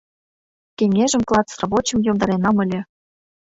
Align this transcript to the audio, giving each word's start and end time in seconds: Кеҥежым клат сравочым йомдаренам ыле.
Кеҥежым 0.77 1.21
клат 1.27 1.47
сравочым 1.53 1.99
йомдаренам 2.07 2.55
ыле. 2.63 2.79